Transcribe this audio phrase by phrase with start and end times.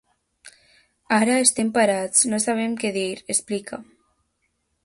[1.17, 3.83] Ara estem parats, no sabem què dir, explica.